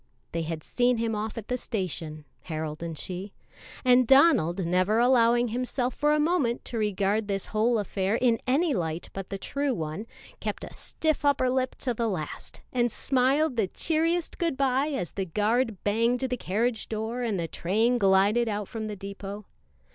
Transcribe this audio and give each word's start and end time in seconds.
They 0.31 0.41
had 0.41 0.63
seen 0.63 0.97
him 0.97 1.13
off 1.13 1.37
at 1.37 1.47
the 1.47 1.59
station 1.59 2.25
Harold 2.45 2.81
and 2.81 2.97
she 2.97 3.33
and 3.85 4.07
Donald, 4.07 4.65
never 4.65 4.97
allowing 4.97 5.49
himself 5.49 5.93
for 5.93 6.11
a 6.11 6.19
moment 6.19 6.65
to 6.65 6.79
regard 6.79 7.27
this 7.27 7.45
whole 7.53 7.77
affair 7.77 8.15
in 8.15 8.39
any 8.47 8.73
light 8.73 9.11
but 9.13 9.29
the 9.29 9.37
true 9.37 9.75
one, 9.75 10.07
kept 10.39 10.63
a 10.63 10.73
stiff 10.73 11.23
upper 11.23 11.51
lip 11.51 11.75
to 11.75 11.93
the 11.93 12.09
last, 12.09 12.61
and 12.73 12.91
smiled 12.91 13.57
the 13.57 13.67
cheeriest 13.67 14.39
good 14.39 14.57
by 14.57 14.87
as 14.87 15.11
the 15.11 15.25
guard 15.25 15.83
banged 15.83 16.21
the 16.21 16.35
carriage 16.35 16.89
door 16.89 17.21
and 17.21 17.39
the 17.39 17.47
train 17.47 17.99
glided 17.99 18.49
out 18.49 18.67
from 18.67 18.87
the 18.87 18.95
depot. 18.95 19.45